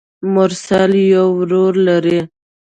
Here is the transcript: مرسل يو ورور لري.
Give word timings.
مرسل 0.33 0.91
يو 1.13 1.27
ورور 1.37 1.73
لري. 1.87 2.19